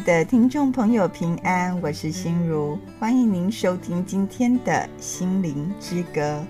[0.00, 6.44] 的听众朋友，平安，我是心如，欢迎您收听今天的心灵之歌。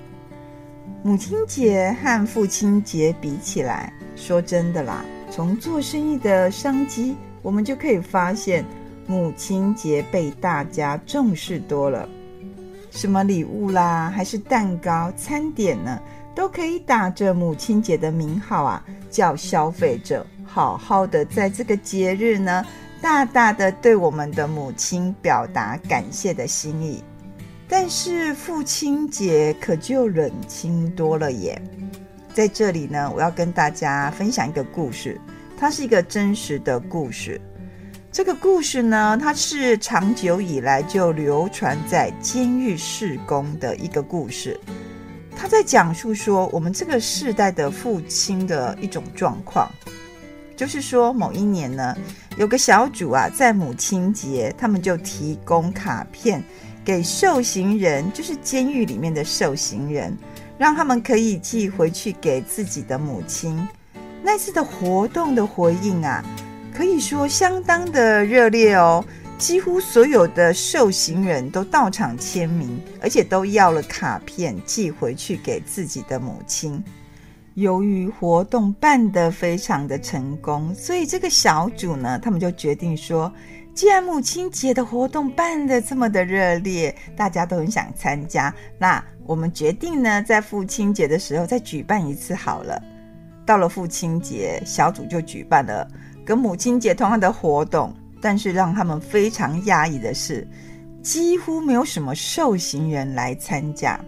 [1.03, 8.65] 母亲节和父亲节比起来，说真的啦，从做生意的商机，我们就可以发现，
[9.07, 12.09] 母亲节被大家重视多了。
[12.91, 16.01] 什么礼物啦，还是蛋糕、餐点呢，
[16.35, 22.67] 都可以打着母亲节的名号啊，叫消费者好好的在这个节日呢。
[23.01, 27.05] 大大的对我们的母亲表达感谢的心意，
[27.69, 31.61] 但是父亲节可就冷清多了耶。
[32.35, 35.21] 在这里呢，我要跟大家分享一个故事，
[35.57, 37.41] 它是一个真实的故事。
[38.11, 44.59] 这个故事呢，它是长久以来就流传在监狱事工的一个故事。
[45.37, 49.71] 它在讲述说，我们这个世代的父亲的一种状况。
[50.57, 51.95] 就是说，某一年呢，
[52.39, 56.43] 有个小组啊，在母亲节，他们就提供卡片
[56.83, 60.17] 给受刑人，就是监狱里面的受刑人，
[60.57, 63.69] 让他们可以寄回去给自己的母亲。
[64.23, 66.25] 那次的活动的回应啊，
[66.75, 69.05] 可以说相当的热烈哦，
[69.39, 76.83] 几乎所有的受刑人都到场签名，而且都要了卡片寄回去给自己的母亲。
[77.57, 83.33] 由于活动办得非常的成功，所以这个小组呢，他们就决定说，
[83.75, 92.79] 既然母亲节的活动办得这么的热烈，大家都很想参加，那我们决定呢，在父亲节的时候再举办一次好了。
[93.47, 95.89] 到了父亲节，小组就举办了
[96.27, 100.47] 跟母亲节同样的活动，但是让他们非常讶异的是，
[101.03, 103.99] 几乎没有什么受刑人来参加。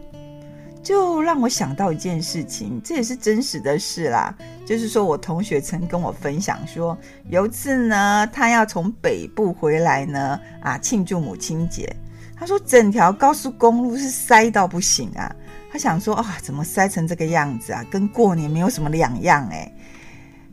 [0.88, 4.34] 就让我想到一件事情，这也是真实的事啦。
[4.65, 6.97] 就是说我同学曾跟我分享说，
[7.28, 11.94] 有一次呢，他要从北部回来呢，啊，庆祝母亲节。
[12.34, 15.31] 他说整条高速公路是塞到不行啊。
[15.71, 17.84] 他想说啊，怎么塞成这个样子啊？
[17.91, 19.70] 跟过年没有什么两样哎。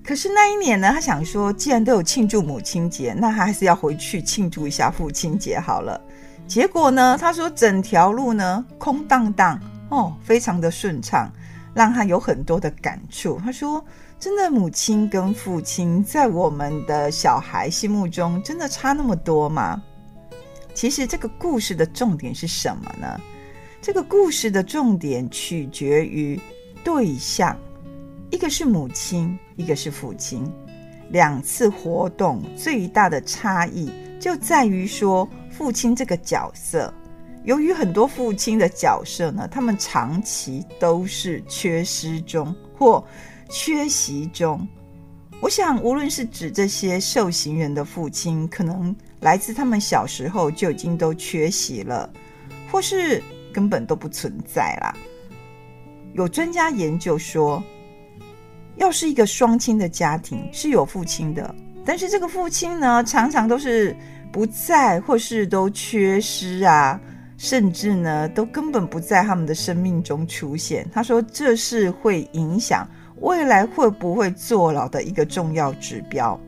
[0.04, 6.02] 可是那一年呢，他想说，既然都有庆祝母亲节，那他还是要回去庆祝一下父亲节好了。
[6.46, 9.58] 结果呢，他说整条路呢，空荡荡。
[9.90, 11.32] 哦，非常的顺畅，
[11.74, 13.40] 让他有很多的感触。
[13.44, 13.84] 他说
[14.20, 19.82] ：“真的，母亲跟父亲在我们的小孩心目中真的差那么多吗？”
[20.74, 23.20] 其实这个故事的重点是什么呢？
[23.82, 26.40] 这个故事的重点取决于
[26.84, 27.56] 对象，
[28.32, 30.52] 一个是母亲，一个是父亲。
[31.10, 36.92] 两次活动最大的差异就在于说，父亲这个角色。
[37.46, 43.04] 由于很多父亲的角色呢，他们长期都是缺失中或
[43.50, 44.68] 缺席中。
[45.42, 52.12] 我想，无论是指这些受刑人的父亲，可能来自他们小时候就已经都缺席了，
[52.72, 53.22] 或是
[53.54, 54.96] 根本都不存在啦。
[56.14, 57.64] 有专家研究说，
[58.78, 61.54] 要是一个双亲的家庭是有父亲的，
[61.86, 63.96] 但是这个父亲呢，常常都是
[64.32, 67.00] 不在，或是都缺失啊。
[67.46, 70.84] 甚至呢，都根本不在他们的生命中出现。
[70.92, 72.90] 他说，这是会影响
[73.20, 76.40] 未来会不会坐牢的一个重要指标，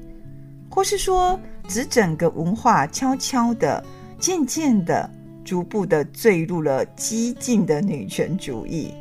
[0.71, 3.85] 或是说，指整个文化悄悄的、
[4.17, 5.07] 渐渐的、
[5.45, 8.91] 逐步的坠入了激进的女权主义，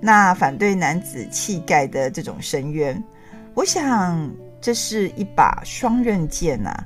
[0.00, 3.00] 那反对男子气概的这种深渊。
[3.54, 4.28] 我想，
[4.60, 6.84] 这是一把双刃剑呐、啊。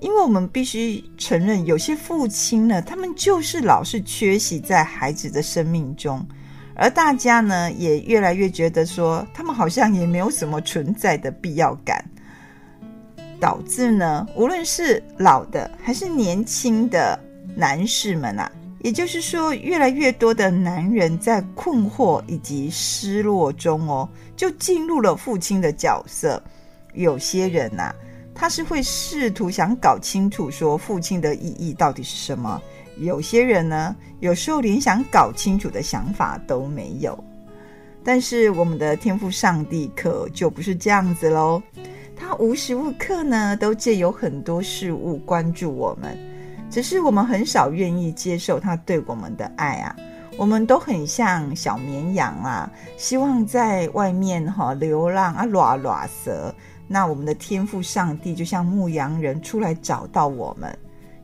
[0.00, 6.26] 因为我们必须承认，有些父亲呢，他们就是老是缺席在孩子的生命中，
[6.74, 12.02] 而大家呢，也越来越觉得说，他们好像也没有什么存在的必要感，
[13.38, 17.18] 导致呢，无论是老的还是年轻的
[17.54, 26.42] 男士们啊，也就是说，越来越多的男人在困惑以及失落中哦，就进入了父亲的角色。
[26.94, 27.94] 有些人呐、啊。
[28.34, 32.60] 他是会试图想搞清楚说父亲的意义到底是什么。
[32.98, 37.22] 有些人呢，有时候连想搞清楚的想法都没有。
[38.02, 41.62] 但是我们的天父上帝可就不是这样子喽。
[42.16, 46.18] 他无时无刻呢都借由很多事物关注我们，
[46.70, 49.96] 只是我们很少愿意接受他对我们的爱啊。
[50.36, 56.54] 我们都很像小绵羊啊，希望在外面哈流浪啊，拉拉蛇。
[56.92, 60.76] 那我们的天赋上帝就像牧羊人出来找到我们，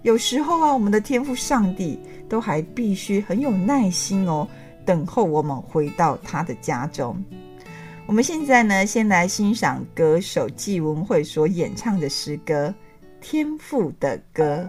[0.02, 1.98] 有时候啊，我们的天赋上帝
[2.28, 4.46] 都还必须很有耐心哦，
[4.84, 7.20] 等候我们回到他的家中。
[8.06, 12.68] 我们现在呢，先来欣赏歌手纪文慧所演唱的诗歌
[13.20, 14.64] 《天赋的歌。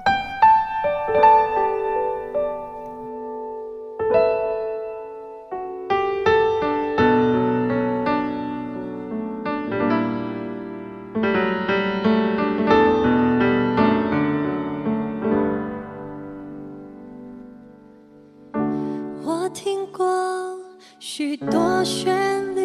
[21.18, 22.57] 许多旋律。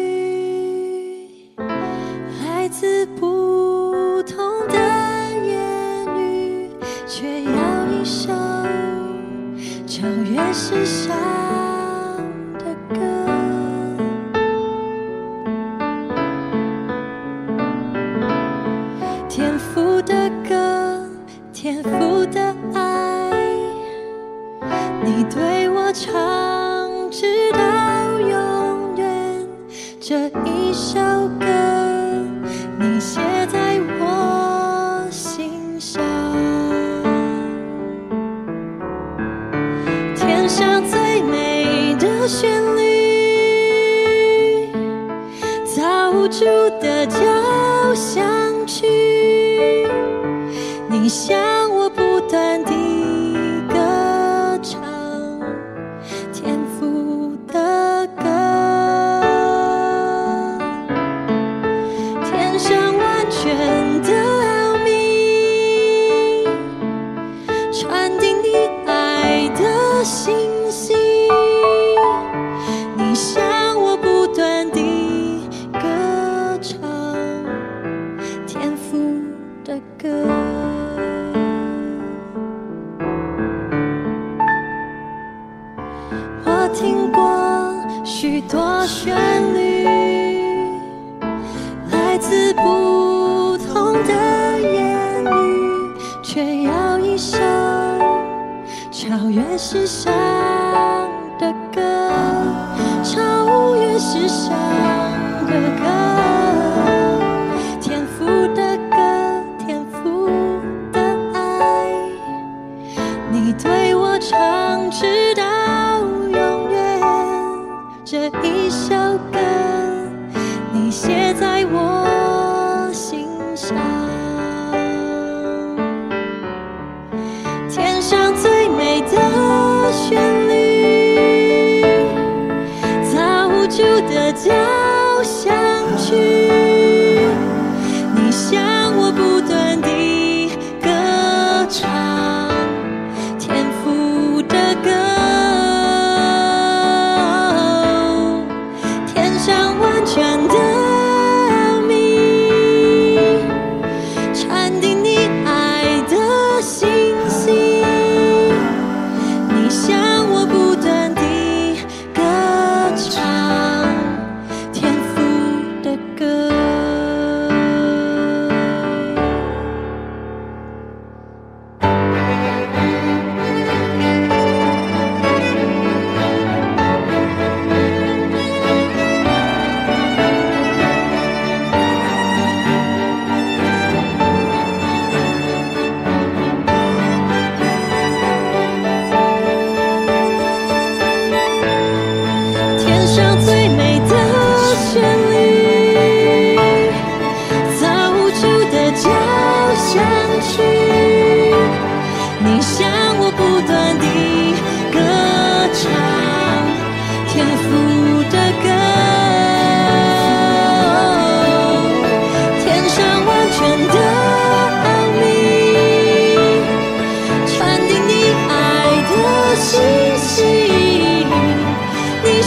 [51.13, 51.42] 下。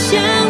[0.09, 0.46] 想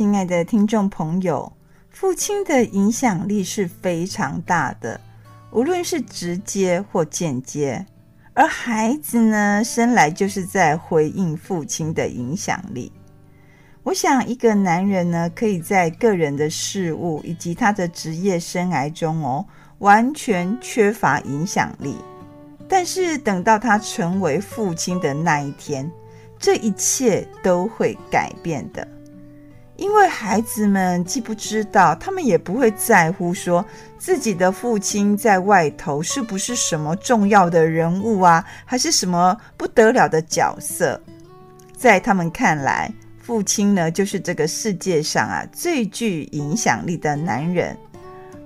[0.00, 1.52] 亲爱的听众朋友，
[1.90, 4.98] 父亲的影响力是非常大的，
[5.50, 7.84] 无论是直接或间接。
[8.32, 12.90] 而孩子呢，生来就是在回应父亲的影响力。
[13.82, 19.44] 我想，一个男人呢，可以在个人的事物以及他的职业生涯中哦，
[19.80, 21.94] 完全缺乏影响力。
[22.66, 25.92] 但是，等到他成为父亲的那一天，
[26.38, 28.88] 这一切都会改变的。
[29.80, 33.64] 因为孩子们既不知道，他们也不会在乎，说
[33.98, 41.00] 自己的父亲在外头是不是什么重要的人物啊，还是什么不得了的角色。
[41.74, 47.74] 在他们看来，父亲呢，就是这个世界上啊最具影响力的男人。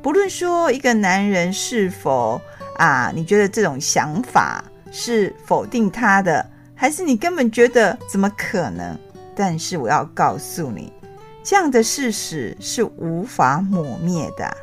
[0.01, 2.41] 不论说一个男人是否
[2.77, 4.63] 啊，你觉得这种想法
[4.93, 8.97] 是否定他的，还是你根本觉得怎么可能？
[9.35, 10.93] 但是我要告诉你。
[11.45, 14.57] 这样的事实是无法抹灭的。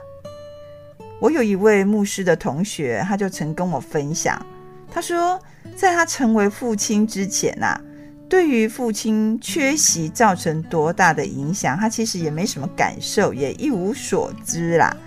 [1.20, 4.44] 我有一位牧师的同学，他就曾跟我分享，
[4.92, 5.40] 他说，
[5.76, 7.80] 在他成为父亲之前呐，
[8.28, 14.98] 对于父亲缺席造成多大的影响，他其实也没什么感受，也一无所知啦。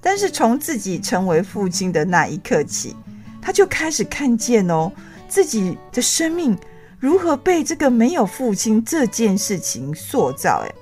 [0.00, 2.94] 但是从自己成为父亲的那一刻起，
[3.42, 4.92] 他就开始看见哦，
[5.28, 6.56] 自己的生命
[7.00, 10.74] 如何被这个没有父亲这件事情塑造，诶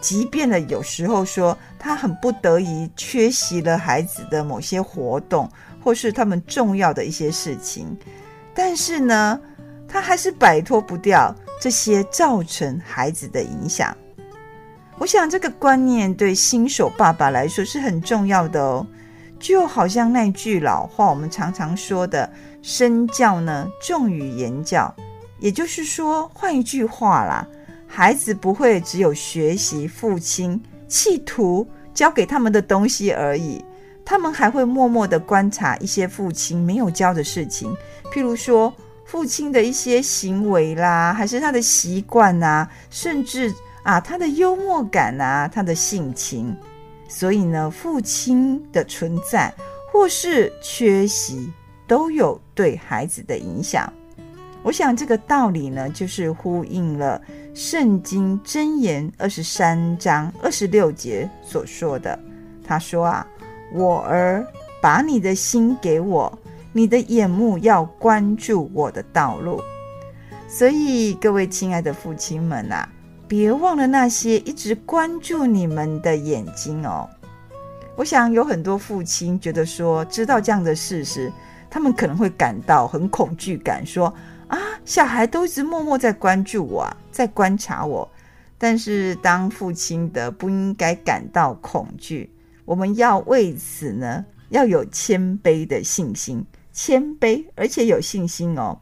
[0.00, 5.50] 即便了，有时候说他很不得已缺席了孩子的某些活动，
[5.82, 7.96] 或是他们重要的一些事情，
[8.54, 9.40] 但是呢，
[9.88, 13.96] 他还是摆脱不掉这些造成孩子的影响。
[14.98, 18.86] 我想这个观念对新手爸爸来说是很重要的哦，
[19.38, 22.30] 就好像那句老话，我们常常说的
[22.62, 24.94] “身教呢重于言教”，
[25.38, 27.46] 也就是说，换一句话啦。
[27.86, 33.64] 孩子不会只有学习父亲企图教给他们的东西而已，
[34.04, 37.74] 他们还会默默地观察一些父亲没有教的事情，
[38.12, 38.72] 譬如说
[39.04, 46.54] 父亲的一些行为啦，还是他的习惯啊，甚至啊他的幽默感啊，他的性情。
[47.08, 49.54] 所以呢，父亲的存在
[49.92, 51.52] 或是缺席，
[51.86, 53.90] 都有对孩子的影响。
[54.66, 57.22] 我想这个道理呢，就是呼应了
[57.54, 62.18] 圣经箴言二十三章二十六节所说的。
[62.66, 63.24] 他说啊，
[63.72, 64.44] 我儿，
[64.82, 66.36] 把你的心给我，
[66.72, 69.62] 你的眼目要关注我的道路。
[70.48, 72.88] 所以各位亲爱的父亲们啊，
[73.28, 77.08] 别忘了那些一直关注你们的眼睛哦。
[77.94, 81.32] 我想有很多父亲觉得说，知道这样的事实，
[81.70, 84.12] 他们可能会感到很恐惧感，说。
[84.48, 88.08] 啊，小孩都一直默默在关注我啊，在观察我。
[88.58, 92.30] 但是当父亲的不应该感到恐惧，
[92.64, 98.80] 我们要为此呢，要有谦卑的信心，谦卑而且有信心哦。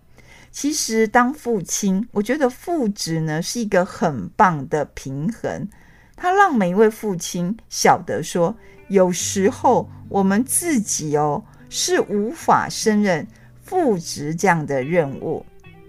[0.53, 5.69] 其实当父亲，我觉得父职呢是一个很棒的平衡，
[6.15, 8.55] 他让每一位父亲晓得说，
[8.87, 13.27] 有时候我们自己哦是无法胜任
[13.61, 15.45] 父职这样的任务。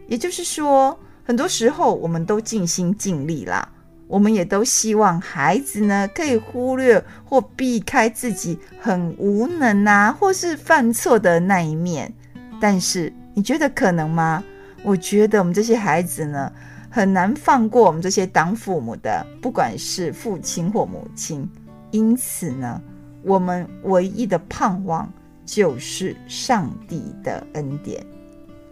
[0.07, 3.67] 也就是说，很多时候我们都尽心尽力啦，
[4.07, 12.13] 我们也都希望孩子呢可以忽略或避开自己很无能啊，或是犯错的那一面。
[12.61, 14.43] 但是，你觉得可能吗？
[14.83, 16.51] 我觉得我们这些孩子呢，
[16.91, 21.49] 很难放过我们这些当父母的，不管是父亲或母亲。
[21.89, 22.79] 因此呢，
[23.23, 25.11] 我们唯一的盼望
[25.45, 28.05] 就是上帝的恩典。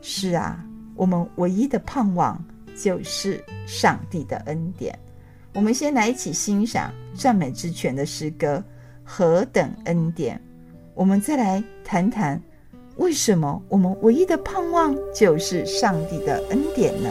[0.02, 0.63] 是啊。
[0.96, 2.44] 我们唯一的盼望
[2.76, 4.98] 就是上帝的恩典。
[5.54, 8.58] 我们先来一起欣赏赞美之泉的诗歌
[9.04, 10.38] 《何等恩典》。
[10.96, 12.42] 我们再来谈谈，
[12.98, 17.10] 为什么我们唯一的盼望就是上帝的恩典呢？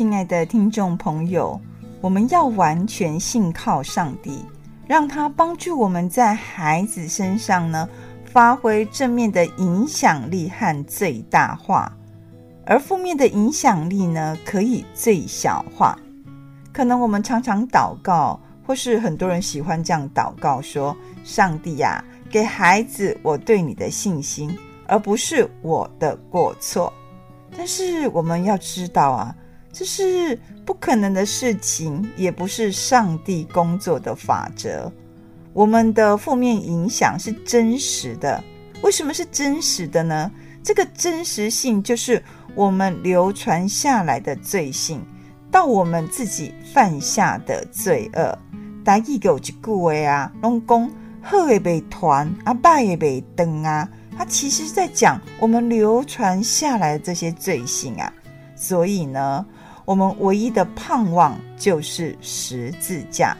[0.00, 1.60] 亲爱的听众朋友，
[2.00, 4.42] 我们要完全信靠上帝，
[4.86, 7.86] 让他帮助我们在孩子身上呢，
[8.24, 11.94] 发挥正面的影响力和最大化，
[12.64, 15.98] 而负面的影响力呢，可以最小化。
[16.72, 26.90] 可能我们常常祷告，或是很多人喜欢这样祷告说：“上帝呀，给孩子我对你的信心，而不是我的过错。”
[27.54, 29.36] 但是我们要知道啊。
[29.72, 34.90] 这是不可能的事情，也不是上帝工作的法则。
[35.52, 38.42] 我们的负面影响是真实的，
[38.82, 40.30] 为什么是真实的呢？
[40.62, 42.22] 这个真实性就是
[42.54, 45.00] 我们流传下来的罪性，
[45.50, 48.38] 到我们自己犯下的罪恶。
[48.84, 50.90] 大意有一句话啊，拢讲
[51.22, 53.88] 好的被传，啊败的被断啊。
[54.16, 58.12] 他其实在讲我们流传下来的这些罪性啊，
[58.54, 59.46] 所以呢。
[59.90, 63.36] 我们唯一的盼望就是十字架。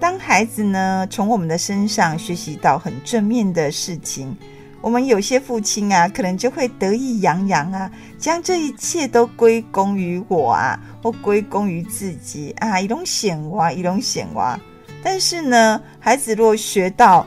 [0.00, 4.36] 当孩子呢，从我们的身上学习到很正面的事情，
[4.80, 7.88] 我们有些父亲啊，可能就会得意洋洋啊，
[8.18, 14.58] 将这一切都归功于我啊，或归功于自己啊，一种显娃，一种显娃。
[15.04, 17.24] 但是呢，孩子若学到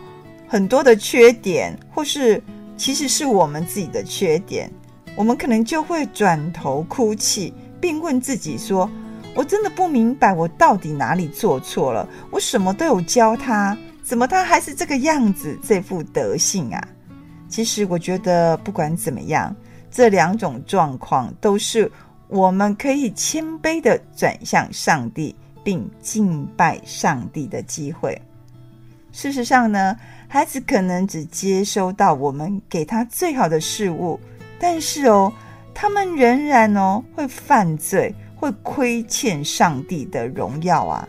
[0.49, 2.43] 很多的缺点，或是
[2.75, 4.69] 其实是我们自己的缺点，
[5.15, 8.89] 我们可能就会转头哭泣，并问自己说
[9.35, 12.07] ：“我真的不明白，我到底哪里做错了？
[12.31, 16.87] 我什么都有教他，怎么他还是这个样子，这副德性啊？”
[17.49, 19.55] 其实我觉得，不管怎么样，
[19.89, 21.89] 这两种状况都是
[22.27, 28.21] 我们可以谦卑地转向上帝，并敬拜上帝的机会。
[29.13, 29.95] 事实上呢，
[30.27, 34.19] 孩子可能只接收到我们给他最好的事物，
[34.59, 35.31] 但是哦，
[35.79, 41.07] 他们仍然哦会犯罪，会亏欠上帝的荣耀啊。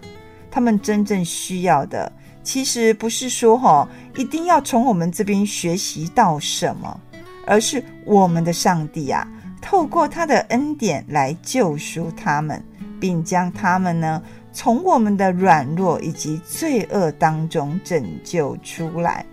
[0.50, 2.12] 他们真正需要的。
[2.42, 7.00] 其实不是说哈，一定要从我们这边学习到什么，
[7.46, 9.26] 而是我们的上帝啊，
[9.62, 12.62] 透过他的恩典来救赎他们，
[13.00, 19.24] 并将他们呢从我们的软弱以及罪恶当中拯救出来。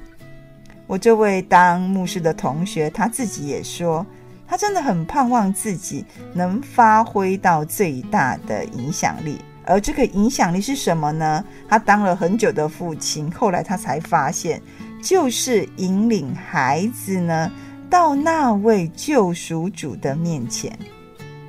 [0.88, 4.06] 我这位当牧师的同学，他自己也说，
[4.48, 9.40] 他真的很盼望自己能发挥到最大的影响力。
[9.68, 11.44] 而这个影响力是什么呢？
[11.68, 14.62] 他当了很久的父亲，后来他才发现，
[15.02, 17.52] 就是引领孩子呢
[17.90, 20.78] 到那位救赎主的面前。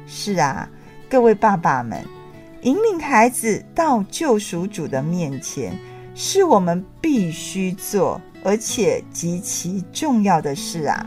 [0.07, 0.67] 是啊，
[1.11, 2.03] 各位爸爸们，
[2.63, 5.79] 引领孩子到救赎主的面前，
[6.15, 11.07] 是我们必须做而且极其重要的事啊。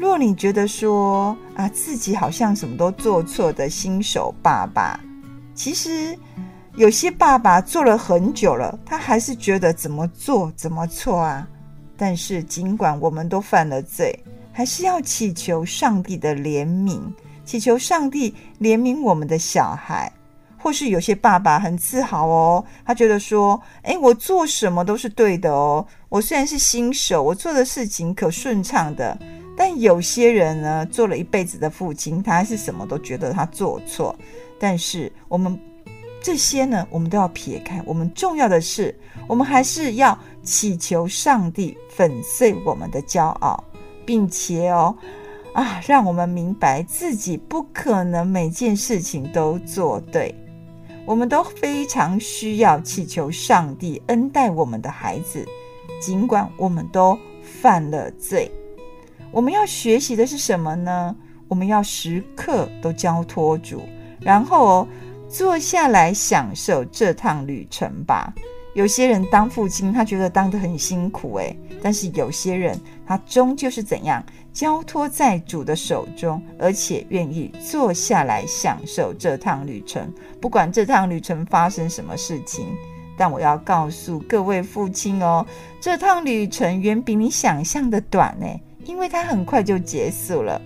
[0.00, 4.98] 若你觉得说啊，自己好像什么都做错的新手爸爸，
[5.54, 6.18] 其实，
[6.74, 11.46] 有些爸爸做了很久了，他还是觉得怎么做怎么错啊。
[11.98, 14.18] 但是，尽管我们都犯了罪，
[14.50, 17.02] 还是要祈求上帝的怜悯，
[17.44, 20.10] 祈求上帝怜悯我们的小孩。
[20.62, 25.86] 或是有些爸爸很自豪哦，他觉得说：“诶，我做什么都是对的哦。
[26.08, 29.18] 我虽然是新手，我做的事情可顺畅的。
[29.60, 34.16] 但有些人呢，做了一辈子的父亲，他还是什么都觉得他做错。”
[34.58, 35.60] 但是我们
[36.22, 37.82] 这些呢，我们都要撇开。
[37.84, 43.62] 我们重要的是，我们还是要祈求上帝粉碎我们的骄傲，
[44.06, 44.96] 并且哦，
[45.52, 50.34] 啊，让我们明白自己不可能每件事情都做对。
[51.04, 55.46] 我们都非常需要祈求上帝恩待我们的孩子，
[56.00, 58.50] 尽管我们都犯了罪。
[59.32, 61.14] 我们要学习的是什么呢？
[61.48, 63.82] 我们要时刻都交托主。
[64.20, 64.86] 然后
[65.28, 68.32] 坐下来享受这趟旅程吧。
[68.74, 80.12] 有些人当父亲，他觉得当得很辛苦诶，但是有些人他终究是怎样交托在主的手中，而且愿意坐下来享受这趟旅程。
[80.40, 82.66] 不管这趟旅程发生什么事情，
[83.16, 85.44] 但我要告诉各位父亲哦，
[85.80, 88.46] 这趟旅程远比你想象的短呢，
[88.90, 90.60] 因为它很快就结束了。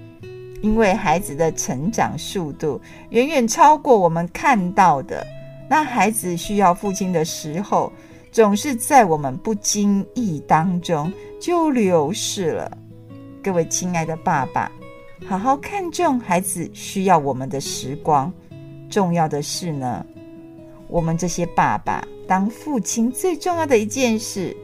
[0.62, 5.24] 因为孩子的成长速度远远超过我们看到的，
[5.68, 7.92] 那孩子需要父亲的时候，
[8.32, 12.78] 总是在我们不经意当中就流逝了。
[13.42, 14.72] 各位亲爱的爸爸，
[15.26, 18.32] 好好看重孩子需要我们的时光。
[18.88, 20.06] 重要的是呢，
[20.88, 24.56] 我们这些爸爸当父亲最重要的一件事，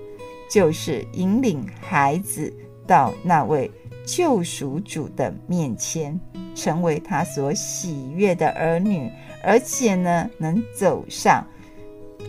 [0.51, 2.51] 就是引领孩子
[2.91, 3.71] 到那位。
[4.07, 6.19] 救赎主的面前，
[6.53, 9.09] 成为他所喜悦的儿女，
[9.45, 11.47] 而且呢，能走上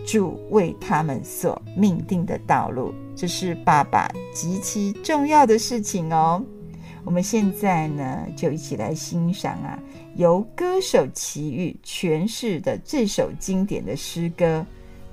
[0.06, 6.40] 主为他们所命定的道路，这是爸爸极其重要的事情哦。
[7.04, 9.76] 我们现在呢，就一起来欣赏啊，
[10.14, 14.64] 由歌手齐豫诠释的这首经典的诗歌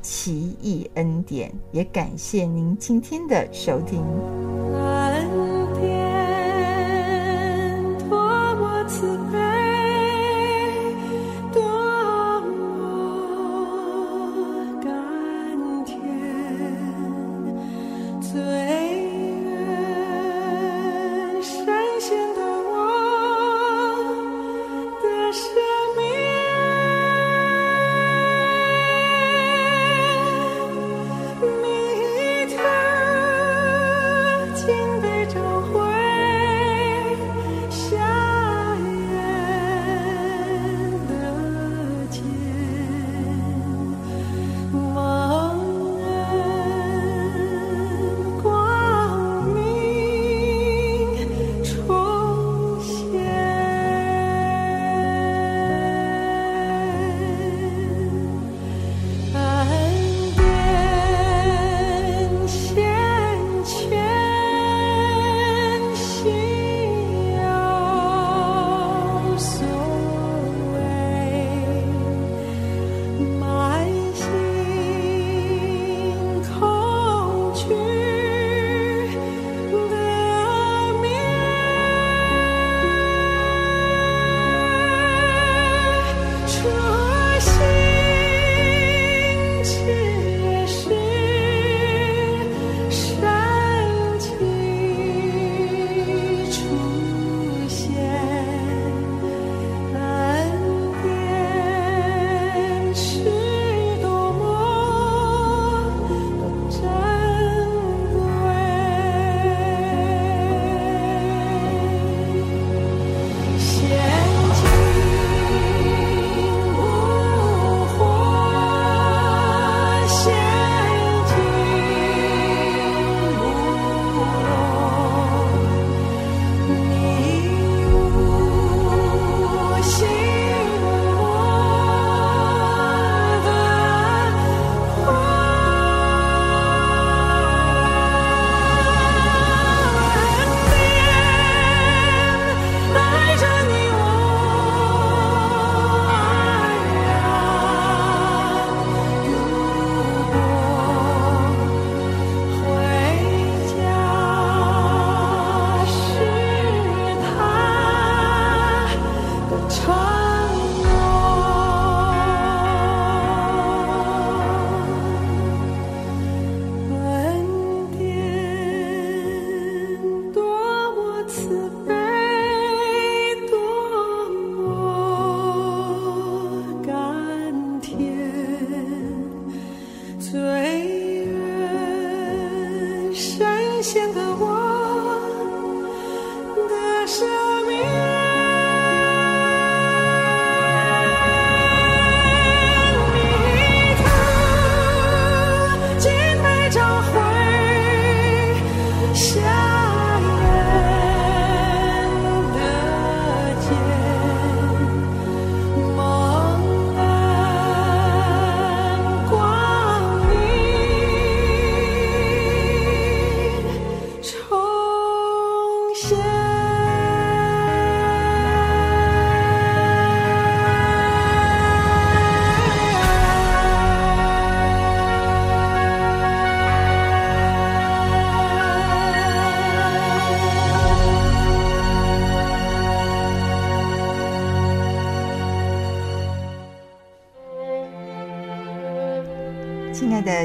[0.05, 4.03] 《奇异恩典》，也感谢您今天的收听。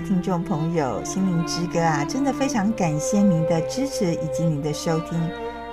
[0.04, 5.18] 听众朋友，心灵之歌啊，真的非常感谢您的支持以及您的收听。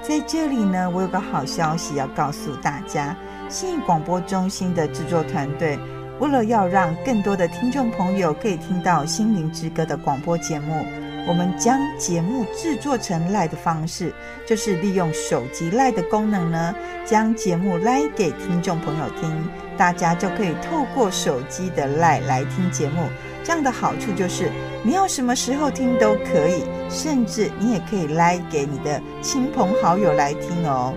[0.01, 3.15] 在这里呢，我有个好消息要告诉大家：
[3.49, 5.77] 信义广播中心的制作团队，
[6.19, 10.85] 为了要让更多的听众朋友可以听到心灵之歌的广播节目，
[11.27, 14.13] 我们将节目制作成 LINE 的方式，
[14.47, 16.73] 就是利用手机 LINE 的功能呢，
[17.05, 19.29] 将节目赖给听众朋友听，
[19.77, 23.03] 大家就可以透过手机的赖来听节目。
[23.43, 24.51] 这样的好处就是，
[24.83, 30.93] 你要什么时候听都可以，甚至你也可以来给你的亲朋好友来听哦。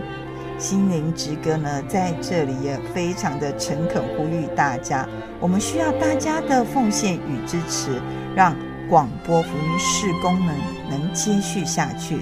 [0.59, 5.09] 心灵之歌呢，在这里也非常的诚恳呼吁大家，
[5.41, 8.01] 我们需要大家的奉献与支持，
[8.37, 8.55] 让
[8.89, 10.55] 广播福音事功能
[10.91, 12.19] 能接续下去。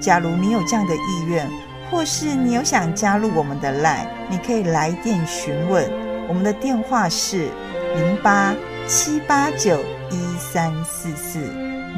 [0.00, 1.48] 假如你有这样的意愿，
[1.90, 5.88] 或是你有想加入我们的 LINE，你可以来电询问，
[6.28, 7.48] 我们的电话是
[7.94, 8.54] 零八。
[8.92, 9.78] 七八九
[10.10, 11.38] 一三四四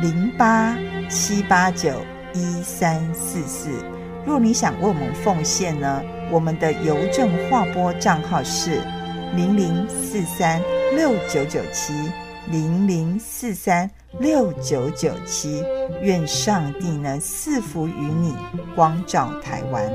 [0.03, 0.77] 零八
[1.09, 1.91] 七八九
[2.35, 3.71] 一三四四。
[4.27, 8.83] 若你想为我们奉献呢，我们的邮政划拨账号是
[9.35, 10.61] 零零四三
[10.95, 11.95] 六九九七
[12.51, 15.65] 零零四三六九九七。
[16.03, 18.35] 愿上帝呢赐福于你，
[18.77, 19.91] 光照台湾。